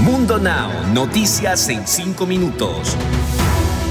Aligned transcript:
Mundo 0.00 0.38
Now, 0.38 0.70
noticias 0.94 1.68
en 1.68 1.86
5 1.86 2.24
minutos. 2.24 2.96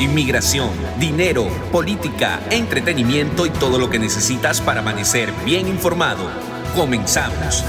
Inmigración, 0.00 0.70
dinero, 0.98 1.46
política, 1.70 2.40
entretenimiento 2.50 3.46
y 3.46 3.50
todo 3.50 3.78
lo 3.78 3.88
que 3.88 4.00
necesitas 4.00 4.60
para 4.60 4.80
amanecer 4.80 5.32
bien 5.44 5.68
informado. 5.68 6.24
Comenzamos. 6.74 7.62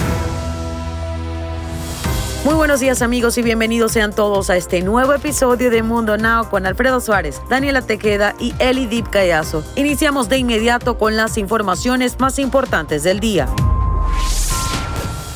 Muy 2.43 2.55
buenos 2.55 2.79
días 2.79 3.03
amigos 3.03 3.37
y 3.37 3.43
bienvenidos 3.43 3.91
sean 3.91 4.11
todos 4.11 4.49
a 4.49 4.57
este 4.57 4.81
nuevo 4.81 5.13
episodio 5.13 5.69
de 5.69 5.83
Mundo 5.83 6.17
Now 6.17 6.49
con 6.49 6.65
Alfredo 6.65 7.01
Suárez, 7.01 7.39
Daniela 7.49 7.83
Tequeda 7.83 8.33
y 8.39 8.55
Eli 8.57 8.87
Dip 8.87 9.09
Callazo. 9.09 9.63
Iniciamos 9.75 10.27
de 10.27 10.39
inmediato 10.39 10.97
con 10.97 11.15
las 11.15 11.37
informaciones 11.37 12.19
más 12.19 12.39
importantes 12.39 13.03
del 13.03 13.19
día. 13.19 13.47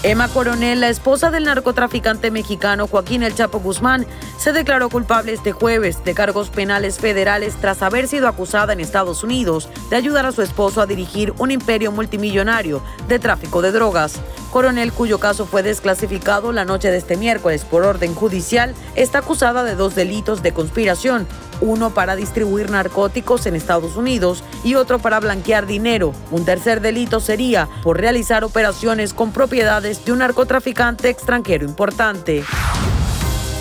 Emma 0.04 0.28
Coronel, 0.28 0.80
la 0.80 0.90
esposa 0.90 1.32
del 1.32 1.46
narcotraficante 1.46 2.30
mexicano 2.30 2.88
Joaquín 2.88 3.24
El 3.24 3.34
Chapo 3.34 3.60
Guzmán, 3.60 4.06
se 4.38 4.54
declaró 4.54 4.90
culpable 4.90 5.34
este 5.34 5.54
jueves 5.54 6.04
de 6.04 6.14
cargos 6.14 6.50
penales 6.50 7.00
federales 7.00 7.56
tras 7.60 7.82
haber 7.82 8.08
sido 8.08 8.28
acusada 8.28 8.74
en 8.74 8.80
Estados 8.80 9.24
Unidos 9.24 9.70
de 9.90 9.96
ayudar 9.96 10.28
a 10.28 10.32
su 10.32 10.44
esposo 10.44 10.82
a 10.82 10.86
dirigir 10.86 11.34
un 11.40 11.50
imperio 11.50 11.92
multimillonario 11.92 12.84
de 13.08 13.18
tráfico 13.18 13.64
de 13.64 13.72
drogas. 13.72 14.20
Coronel, 14.52 14.94
cuyo 14.94 15.20
caso 15.20 15.48
fue 15.48 15.64
desclasificado 15.64 16.52
la 16.52 16.64
noche 16.64 16.92
de 16.92 16.98
este 16.98 17.18
miércoles 17.18 17.66
por 17.66 17.84
orden 17.84 18.14
judicial, 18.14 18.76
está 18.96 19.20
acusada 19.20 19.64
de 19.64 19.76
dos 19.76 19.96
delitos 19.96 20.44
de 20.44 20.54
conspiración, 20.54 21.28
uno 21.62 21.94
para 21.94 22.16
distribuir 22.16 22.70
narcóticos 22.70 23.46
en 23.46 23.56
Estados 23.56 23.96
Unidos 23.96 24.44
y 24.64 24.76
otro 24.76 25.00
para 25.00 25.20
blanquear 25.20 25.66
dinero. 25.68 26.14
Un 26.32 26.46
tercer 26.46 26.82
delito 26.82 27.20
sería 27.20 27.68
por 27.84 28.00
realizar 28.00 28.44
operaciones 28.44 29.14
con 29.14 29.32
propiedades 29.32 30.06
de 30.06 30.12
un 30.12 30.20
narcotraficante 30.20 31.10
extranjero 31.10 31.66
importante. 31.66 32.44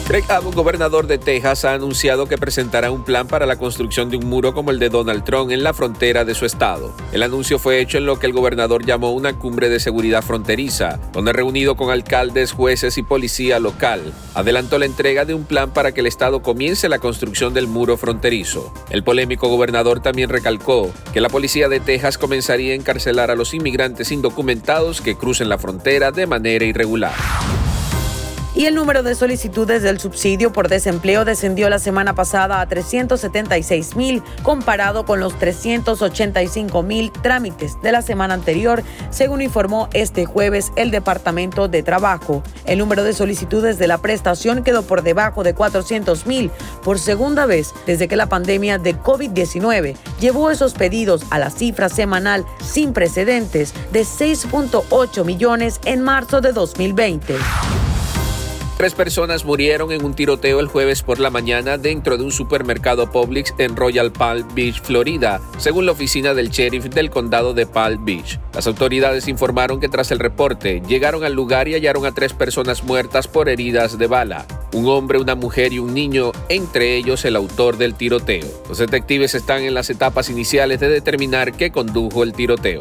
Greg 0.08 0.24
Abbott, 0.30 0.54
gobernador 0.54 1.08
de 1.08 1.18
Texas, 1.18 1.64
ha 1.64 1.74
anunciado 1.74 2.28
que 2.28 2.38
presentará 2.38 2.92
un 2.92 3.02
plan 3.02 3.26
para 3.26 3.44
la 3.44 3.56
construcción 3.56 4.08
de 4.08 4.16
un 4.16 4.26
muro 4.26 4.54
como 4.54 4.70
el 4.70 4.78
de 4.78 4.88
Donald 4.88 5.24
Trump 5.24 5.50
en 5.50 5.64
la 5.64 5.74
frontera 5.74 6.24
de 6.24 6.36
su 6.36 6.46
estado. 6.46 6.94
El 7.10 7.24
anuncio 7.24 7.58
fue 7.58 7.80
hecho 7.80 7.98
en 7.98 8.06
lo 8.06 8.16
que 8.20 8.26
el 8.26 8.32
gobernador 8.32 8.86
llamó 8.86 9.10
una 9.10 9.36
cumbre 9.36 9.68
de 9.68 9.80
seguridad 9.80 10.22
fronteriza, 10.22 11.00
donde 11.12 11.32
reunido 11.32 11.74
con 11.74 11.90
alcaldes, 11.90 12.52
jueces 12.52 12.98
y 12.98 13.02
policía 13.02 13.58
local, 13.58 14.12
adelantó 14.34 14.78
la 14.78 14.86
entrega 14.86 15.24
de 15.24 15.34
un 15.34 15.44
plan 15.44 15.72
para 15.72 15.90
que 15.90 16.02
el 16.02 16.06
estado 16.06 16.40
comience 16.40 16.88
la 16.88 17.00
construcción 17.00 17.52
del 17.52 17.66
muro 17.66 17.96
fronterizo. 17.96 18.72
El 18.90 19.02
polémico 19.02 19.48
gobernador 19.48 19.98
también 19.98 20.28
recalcó 20.28 20.92
que 21.12 21.20
la 21.20 21.30
policía 21.30 21.68
de 21.68 21.80
Texas 21.80 22.16
comenzaría 22.16 22.74
a 22.74 22.76
encarcelar 22.76 23.32
a 23.32 23.34
los 23.34 23.54
inmigrantes 23.54 24.12
indocumentados 24.12 25.00
que 25.00 25.16
crucen 25.16 25.48
la 25.48 25.58
frontera 25.58 26.12
de 26.12 26.28
manera 26.28 26.64
irregular 26.64 27.12
y 28.56 28.64
el 28.64 28.74
número 28.74 29.02
de 29.02 29.14
solicitudes 29.14 29.82
del 29.82 30.00
subsidio 30.00 30.50
por 30.50 30.68
desempleo 30.68 31.26
descendió 31.26 31.68
la 31.68 31.78
semana 31.78 32.14
pasada 32.14 32.62
a 32.62 32.66
376 32.66 33.96
mil, 33.96 34.22
comparado 34.42 35.04
con 35.04 35.20
los 35.20 35.38
385 35.38 36.82
mil 36.82 37.12
trámites 37.12 37.80
de 37.82 37.92
la 37.92 38.00
semana 38.00 38.32
anterior, 38.32 38.82
según 39.10 39.42
informó 39.42 39.90
este 39.92 40.24
jueves 40.24 40.72
el 40.76 40.90
Departamento 40.90 41.68
de 41.68 41.82
Trabajo. 41.82 42.42
El 42.64 42.78
número 42.78 43.04
de 43.04 43.12
solicitudes 43.12 43.78
de 43.78 43.88
la 43.88 43.98
prestación 43.98 44.64
quedó 44.64 44.82
por 44.82 45.02
debajo 45.02 45.44
de 45.44 45.54
400 45.54 46.26
mil 46.26 46.50
por 46.82 46.98
segunda 46.98 47.44
vez 47.44 47.74
desde 47.84 48.08
que 48.08 48.16
la 48.16 48.30
pandemia 48.30 48.78
de 48.78 48.96
COVID-19 48.96 49.96
llevó 50.18 50.50
esos 50.50 50.72
pedidos 50.72 51.24
a 51.28 51.38
la 51.38 51.50
cifra 51.50 51.90
semanal 51.90 52.46
sin 52.64 52.94
precedentes 52.94 53.74
de 53.92 54.00
6.8 54.00 55.26
millones 55.26 55.78
en 55.84 56.00
marzo 56.00 56.40
de 56.40 56.52
2020. 56.52 57.34
Tres 58.76 58.92
personas 58.92 59.46
murieron 59.46 59.90
en 59.90 60.04
un 60.04 60.12
tiroteo 60.12 60.60
el 60.60 60.66
jueves 60.66 61.02
por 61.02 61.18
la 61.18 61.30
mañana 61.30 61.78
dentro 61.78 62.18
de 62.18 62.24
un 62.24 62.30
supermercado 62.30 63.10
Publix 63.10 63.54
en 63.56 63.74
Royal 63.74 64.12
Palm 64.12 64.46
Beach, 64.54 64.82
Florida, 64.82 65.40
según 65.56 65.86
la 65.86 65.92
oficina 65.92 66.34
del 66.34 66.50
sheriff 66.50 66.84
del 66.84 67.08
condado 67.08 67.54
de 67.54 67.64
Palm 67.64 68.04
Beach. 68.04 68.38
Las 68.52 68.66
autoridades 68.66 69.28
informaron 69.28 69.80
que 69.80 69.88
tras 69.88 70.10
el 70.10 70.18
reporte 70.18 70.82
llegaron 70.86 71.24
al 71.24 71.32
lugar 71.32 71.68
y 71.68 71.72
hallaron 71.72 72.04
a 72.04 72.12
tres 72.12 72.34
personas 72.34 72.84
muertas 72.84 73.28
por 73.28 73.48
heridas 73.48 73.96
de 73.96 74.08
bala. 74.08 74.46
Un 74.74 74.86
hombre, 74.88 75.18
una 75.18 75.34
mujer 75.34 75.72
y 75.72 75.78
un 75.78 75.94
niño, 75.94 76.32
entre 76.50 76.96
ellos 76.96 77.24
el 77.24 77.36
autor 77.36 77.78
del 77.78 77.94
tiroteo. 77.94 78.46
Los 78.68 78.76
detectives 78.76 79.34
están 79.34 79.62
en 79.62 79.72
las 79.72 79.88
etapas 79.88 80.28
iniciales 80.28 80.80
de 80.80 80.90
determinar 80.90 81.52
qué 81.52 81.70
condujo 81.70 82.22
el 82.22 82.34
tiroteo. 82.34 82.80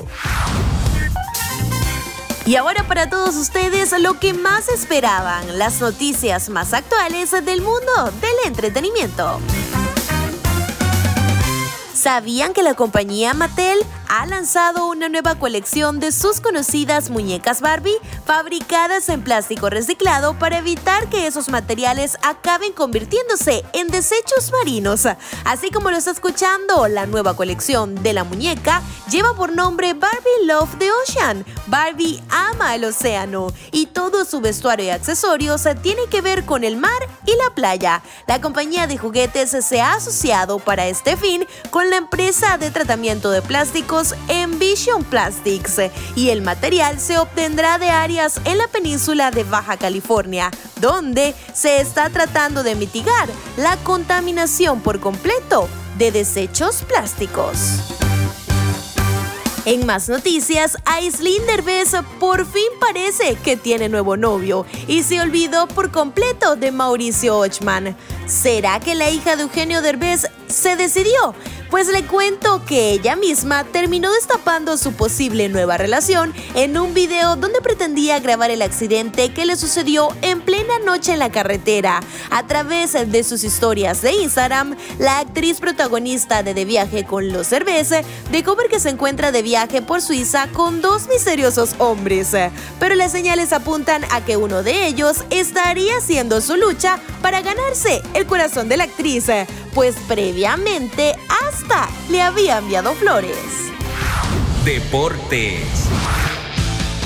Y 2.45 2.57
ahora 2.57 2.83
para 2.83 3.09
todos 3.09 3.35
ustedes 3.35 3.91
lo 3.99 4.19
que 4.19 4.33
más 4.33 4.69
esperaban, 4.69 5.57
las 5.57 5.81
noticias 5.81 6.49
más 6.49 6.73
actuales 6.73 7.31
del 7.31 7.61
mundo 7.61 8.11
del 8.21 8.35
entretenimiento. 8.45 9.39
¿Sabían 12.05 12.53
que 12.53 12.61
la 12.61 12.75
compañía 12.75 13.33
Mattel 13.33 13.79
ha 14.09 14.27
lanzado 14.27 14.87
una 14.87 15.09
nueva 15.09 15.39
colección 15.39 15.99
de 15.99 16.11
sus 16.11 16.39
conocidas 16.39 17.09
muñecas 17.09 17.61
Barbie 17.61 17.97
fabricadas 18.25 19.09
en 19.09 19.23
plástico 19.23 19.71
reciclado 19.71 20.37
para 20.37 20.59
evitar 20.59 21.09
que 21.09 21.25
esos 21.25 21.49
materiales 21.49 22.15
acaben 22.21 22.73
convirtiéndose 22.73 23.65
en 23.73 23.87
desechos 23.87 24.51
marinos? 24.51 25.07
Así 25.45 25.71
como 25.71 25.89
lo 25.89 25.97
está 25.97 26.11
escuchando, 26.11 26.87
la 26.87 27.07
nueva 27.07 27.35
colección 27.35 27.95
de 28.03 28.13
la 28.13 28.23
muñeca 28.23 28.83
lleva 29.09 29.33
por 29.33 29.51
nombre 29.53 29.95
Barbie 29.95 30.45
Love 30.45 30.77
the 30.77 30.91
Ocean. 30.91 31.43
Barbie 31.65 32.21
ama 32.29 32.75
el 32.75 32.85
océano 32.85 33.47
y 33.71 33.87
todo 33.87 34.25
su 34.25 34.41
vestuario 34.41 34.85
y 34.85 34.89
accesorios 34.91 35.63
tiene 35.81 36.03
que 36.11 36.21
ver 36.21 36.45
con 36.45 36.63
el 36.63 36.77
mar 36.77 36.91
y 37.25 37.31
la 37.31 37.55
playa. 37.55 38.03
La 38.27 38.41
compañía 38.41 38.85
de 38.85 38.99
juguetes 38.99 39.49
se 39.65 39.81
ha 39.81 39.93
asociado 39.93 40.59
para 40.59 40.85
este 40.85 41.17
fin 41.17 41.47
con 41.71 41.89
la 41.89 41.94
empresa 41.97 42.57
de 42.57 42.71
tratamiento 42.71 43.31
de 43.31 43.41
plásticos 43.41 44.15
Envision 44.27 45.03
Plastics 45.03 45.81
y 46.15 46.29
el 46.29 46.41
material 46.41 46.99
se 46.99 47.17
obtendrá 47.17 47.77
de 47.77 47.89
áreas 47.89 48.39
en 48.45 48.57
la 48.57 48.67
península 48.67 49.31
de 49.31 49.43
Baja 49.43 49.77
California, 49.77 50.51
donde 50.81 51.33
se 51.53 51.79
está 51.79 52.09
tratando 52.09 52.63
de 52.63 52.75
mitigar 52.75 53.29
la 53.57 53.77
contaminación 53.77 54.81
por 54.81 54.99
completo 54.99 55.67
de 55.97 56.11
desechos 56.11 56.83
plásticos. 56.83 57.94
En 59.65 59.87
más 59.87 60.09
noticias, 60.09 60.77
Aislinn 60.85 61.43
Derbez 61.47 61.93
por 62.19 62.45
fin 62.45 62.67
parece 62.79 63.35
que 63.43 63.57
tiene 63.57 63.89
nuevo 63.89 64.15
novio 64.15 64.63
y 64.87 65.01
se 65.01 65.19
olvidó 65.19 65.65
por 65.67 65.89
completo 65.89 66.55
de 66.55 66.71
Mauricio 66.71 67.39
Ochman. 67.39 67.97
¿Será 68.27 68.79
que 68.79 68.93
la 68.93 69.09
hija 69.09 69.35
de 69.35 69.43
Eugenio 69.43 69.81
Derbez 69.81 70.27
se 70.47 70.75
decidió? 70.75 71.33
Pues 71.71 71.87
le 71.87 72.05
cuento 72.05 72.63
que 72.65 72.91
ella 72.91 73.15
misma 73.15 73.63
terminó 73.65 74.11
destapando 74.13 74.77
su 74.77 74.93
posible 74.93 75.49
nueva 75.49 75.77
relación 75.77 76.33
en 76.53 76.77
un 76.77 76.93
video 76.93 77.35
donde 77.35 77.59
pretendía 77.59 78.19
grabar 78.19 78.51
el 78.51 78.61
accidente 78.61 79.33
que 79.33 79.45
le 79.45 79.55
sucedió 79.55 80.09
en 80.21 80.41
plena 80.41 80.79
noche 80.85 81.13
en 81.13 81.19
la 81.19 81.31
carretera. 81.31 82.01
A 82.29 82.45
través 82.47 82.93
de 82.93 83.23
sus 83.23 83.43
historias 83.43 84.01
de 84.01 84.13
Instagram, 84.13 84.77
la 84.99 85.19
actriz 85.19 85.59
protagonista 85.59 86.43
de 86.43 86.53
De 86.53 86.65
Viaje 86.65 87.03
con 87.03 87.33
los 87.33 87.47
Cerveza 87.47 88.01
dejó 88.31 88.55
ver 88.55 88.69
que 88.69 88.79
se 88.79 88.89
encuentra 88.89 89.31
de 89.31 89.41
viaje 89.55 89.81
por 89.81 90.01
Suiza 90.01 90.49
con 90.51 90.81
dos 90.81 91.07
misteriosos 91.07 91.75
hombres. 91.77 92.35
Pero 92.77 92.93
las 92.93 93.13
señales 93.13 93.53
apuntan 93.53 94.03
a 94.11 94.19
que 94.19 94.35
uno 94.35 94.63
de 94.63 94.85
ellos 94.85 95.23
estaría 95.29 95.95
haciendo 95.97 96.41
su 96.41 96.57
lucha 96.57 96.99
para 97.21 97.39
ganarse 97.41 98.01
el 98.13 98.25
corazón 98.25 98.67
de 98.67 98.75
la 98.75 98.83
actriz, 98.83 99.27
pues 99.73 99.95
previamente 100.09 101.15
hasta 101.41 101.87
le 102.09 102.21
había 102.21 102.57
enviado 102.57 102.93
flores. 102.95 103.37
Deportes. 104.65 105.61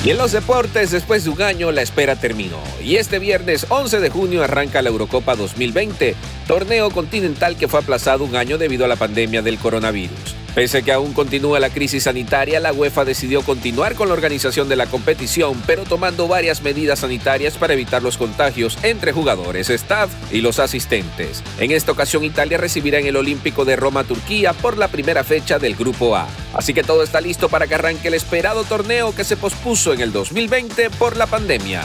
Y 0.03 0.09
en 0.09 0.17
los 0.17 0.31
deportes, 0.31 0.89
después 0.89 1.25
de 1.25 1.29
un 1.29 1.43
año, 1.43 1.71
la 1.71 1.83
espera 1.83 2.15
terminó. 2.15 2.57
Y 2.83 2.95
este 2.95 3.19
viernes 3.19 3.67
11 3.69 3.99
de 3.99 4.09
junio 4.09 4.43
arranca 4.43 4.81
la 4.81 4.89
Eurocopa 4.89 5.35
2020, 5.35 6.15
torneo 6.47 6.89
continental 6.89 7.57
que 7.57 7.67
fue 7.67 7.81
aplazado 7.81 8.23
un 8.23 8.35
año 8.35 8.57
debido 8.57 8.85
a 8.85 8.87
la 8.87 8.95
pandemia 8.95 9.43
del 9.43 9.59
coronavirus. 9.59 10.38
Pese 10.55 10.79
a 10.79 10.81
que 10.81 10.91
aún 10.91 11.13
continúa 11.13 11.59
la 11.59 11.69
crisis 11.69 12.03
sanitaria, 12.03 12.59
la 12.59 12.73
UEFA 12.73 13.05
decidió 13.05 13.43
continuar 13.43 13.95
con 13.95 14.07
la 14.07 14.15
organización 14.15 14.67
de 14.67 14.75
la 14.75 14.87
competición, 14.87 15.61
pero 15.67 15.83
tomando 15.83 16.27
varias 16.27 16.61
medidas 16.61 16.99
sanitarias 16.99 17.57
para 17.57 17.73
evitar 17.73 18.01
los 18.01 18.17
contagios 18.17 18.77
entre 18.83 19.11
jugadores, 19.11 19.69
staff 19.69 20.09
y 20.31 20.41
los 20.41 20.59
asistentes. 20.59 21.43
En 21.59 21.71
esta 21.71 21.91
ocasión, 21.91 22.23
Italia 22.23 22.57
recibirá 22.57 22.99
en 22.99 23.05
el 23.05 23.15
Olímpico 23.15 23.63
de 23.63 23.75
Roma, 23.75 24.03
Turquía, 24.03 24.53
por 24.53 24.77
la 24.77 24.87
primera 24.87 25.23
fecha 25.23 25.59
del 25.59 25.75
Grupo 25.75 26.15
A. 26.15 26.27
Así 26.53 26.73
que 26.73 26.83
todo 26.83 27.03
está 27.03 27.21
listo 27.21 27.47
para 27.49 27.67
que 27.67 27.75
arranque 27.75 28.07
el 28.07 28.15
esperado 28.15 28.63
torneo 28.63 29.15
que 29.15 29.23
se 29.23 29.37
pospuso 29.37 29.93
en 29.93 30.01
el 30.01 30.11
2020 30.11 30.89
por 30.91 31.15
la 31.15 31.27
pandemia. 31.27 31.83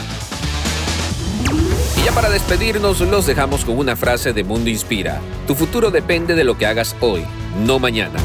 Y 1.97 2.05
ya 2.05 2.11
para 2.11 2.29
despedirnos, 2.29 2.99
los 3.01 3.25
dejamos 3.25 3.63
con 3.63 3.77
una 3.77 3.95
frase 3.95 4.33
de 4.33 4.43
Mundo 4.43 4.69
Inspira. 4.69 5.21
Tu 5.47 5.55
futuro 5.55 5.91
depende 5.91 6.35
de 6.35 6.43
lo 6.43 6.57
que 6.57 6.65
hagas 6.65 6.95
hoy, 6.99 7.25
no 7.65 7.79
mañana. 7.79 8.19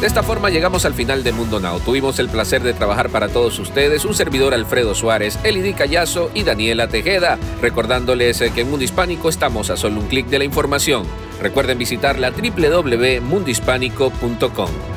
De 0.00 0.06
esta 0.06 0.22
forma 0.22 0.48
llegamos 0.50 0.84
al 0.84 0.92
final 0.92 1.24
de 1.24 1.32
Mundo 1.32 1.58
Now. 1.58 1.80
Tuvimos 1.80 2.18
el 2.18 2.28
placer 2.28 2.62
de 2.62 2.74
trabajar 2.74 3.08
para 3.08 3.28
todos 3.28 3.58
ustedes, 3.58 4.04
un 4.04 4.12
servidor 4.14 4.52
Alfredo 4.52 4.94
Suárez, 4.94 5.38
Elidi 5.42 5.72
Callazo 5.72 6.30
y 6.34 6.42
Daniela 6.42 6.88
Tejeda, 6.88 7.38
recordándoles 7.62 8.44
que 8.54 8.60
en 8.60 8.68
Mundo 8.68 8.84
Hispánico 8.84 9.30
estamos 9.30 9.70
a 9.70 9.78
solo 9.78 10.00
un 10.00 10.08
clic 10.08 10.26
de 10.26 10.38
la 10.38 10.44
información. 10.44 11.04
Recuerden 11.40 11.78
visitar 11.78 12.18
la 12.18 12.30
www.mundohispánico.com. 12.30 14.95